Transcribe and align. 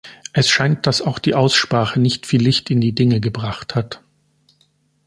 Es 0.33 0.49
scheint, 0.49 0.87
dass 0.87 1.03
auch 1.03 1.19
die 1.19 1.35
Aussprache 1.35 1.99
nicht 1.99 2.25
viel 2.25 2.41
Licht 2.41 2.71
in 2.71 2.81
die 2.81 2.95
Dinge 2.95 3.19
gebracht 3.19 3.75
hat. 3.75 4.01